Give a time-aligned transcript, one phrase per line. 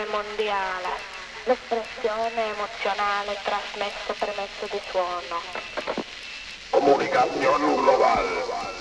[0.00, 0.88] comunicazione mondiale,
[1.44, 5.40] l'espressione emozionale trasmessa per mezzo di suono.
[6.70, 8.26] Comunicación global.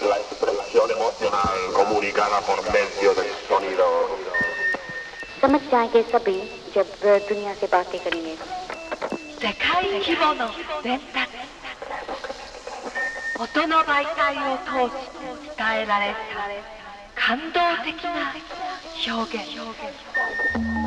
[0.08, 4.24] La expresión emocional comunicada por medio del sonido.
[5.42, 6.38] समझ जाएंगे सभी
[6.74, 6.88] जब
[7.30, 8.36] दुनिया से बातें करेंगे
[9.40, 10.50] 世界規模の
[10.82, 11.30] 伝達
[13.38, 14.98] 音の媒体を通し
[15.58, 16.76] 伝えられた
[17.16, 18.34] 感動的な
[19.06, 20.79] 表現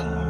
[0.00, 0.29] Fuck.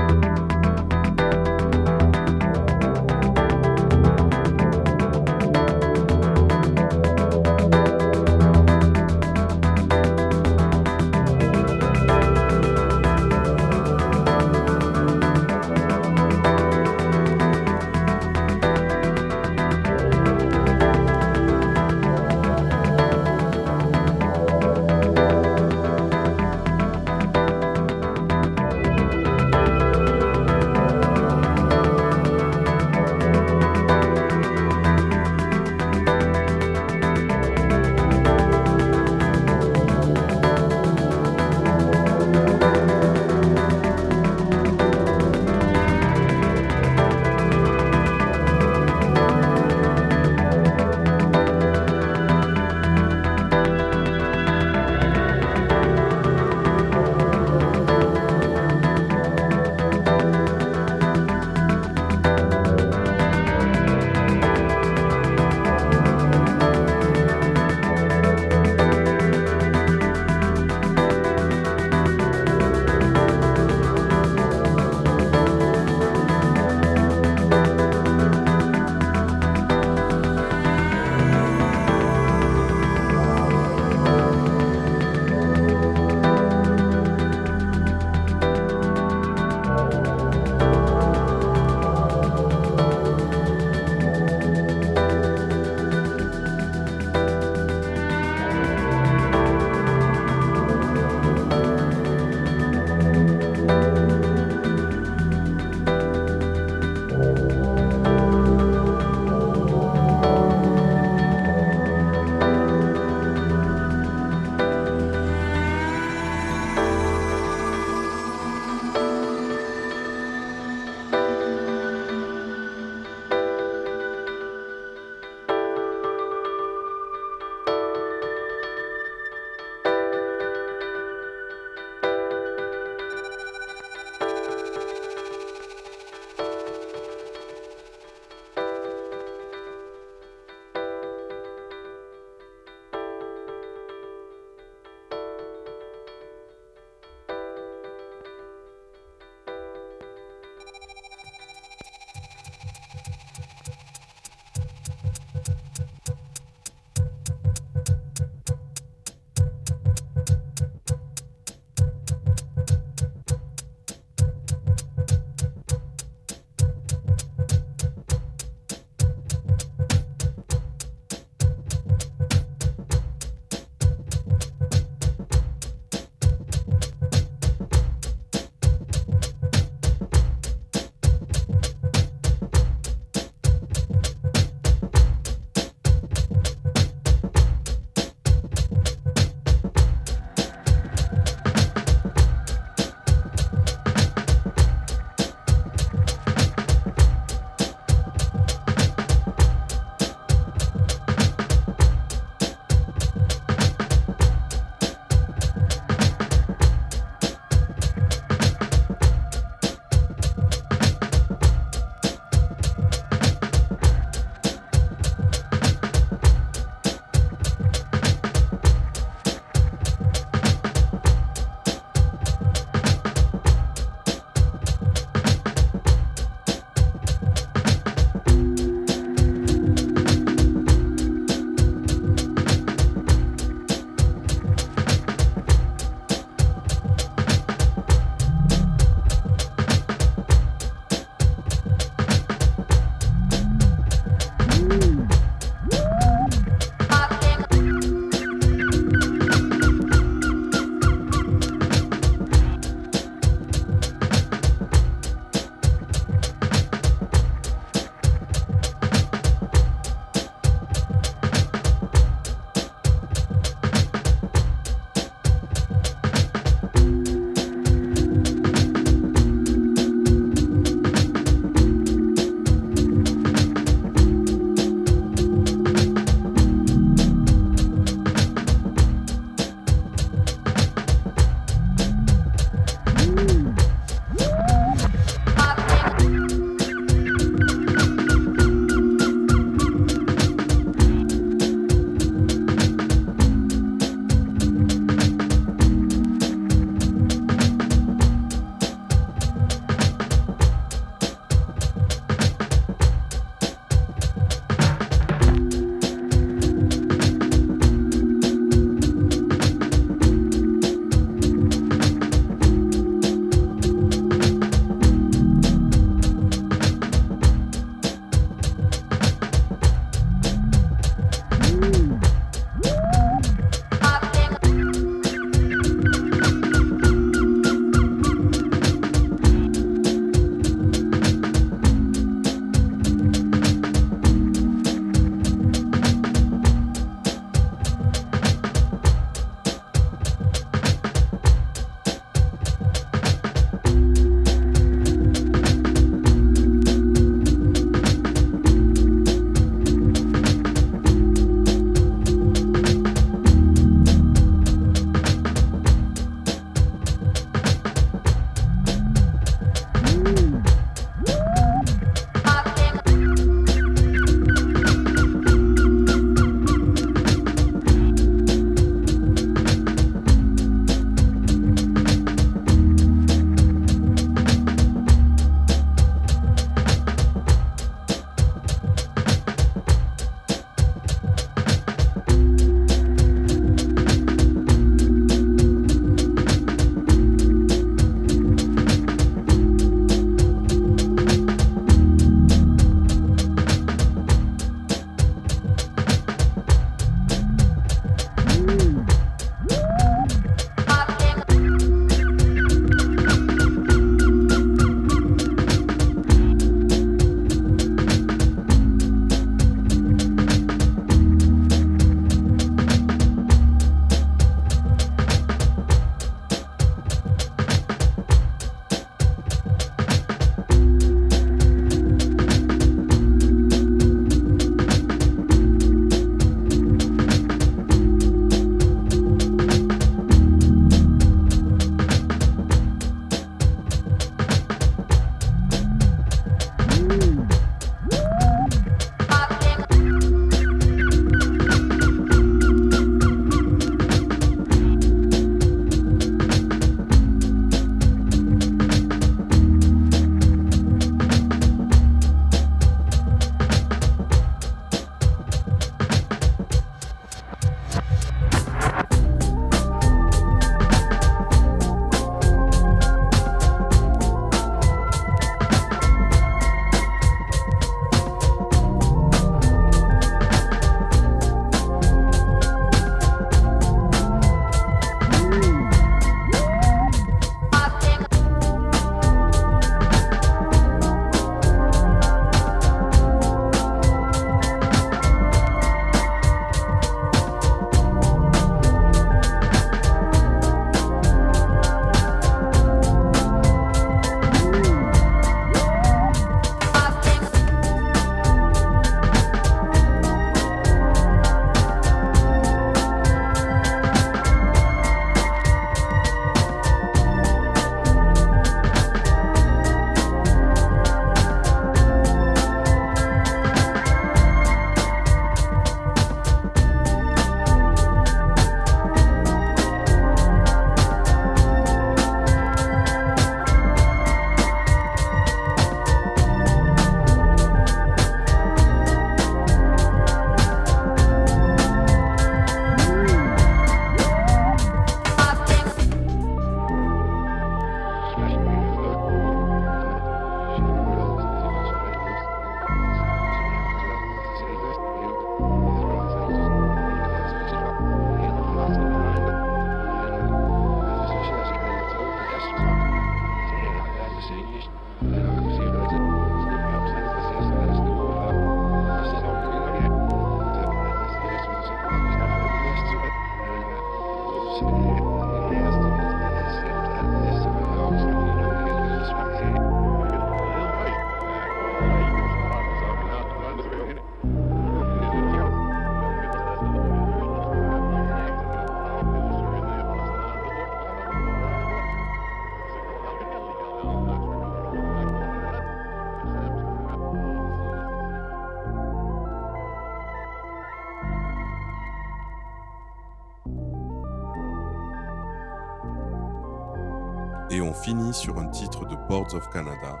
[597.82, 600.00] Finit sur un titre de Boards of Canada,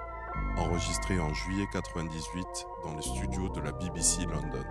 [0.56, 2.46] enregistré en juillet 98
[2.82, 4.64] dans les studios de la BBC London.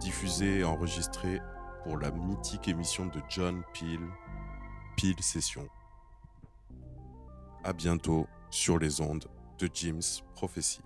[0.00, 1.40] Diffusé et enregistré
[1.84, 4.00] pour la mythique émission de John Peel,
[4.96, 5.68] Peel Session.
[7.64, 9.26] À bientôt sur les ondes
[9.58, 10.80] de Jim's Prophecy.